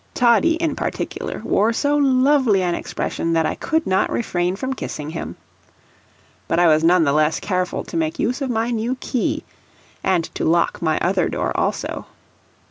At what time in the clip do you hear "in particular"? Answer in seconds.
0.55-1.43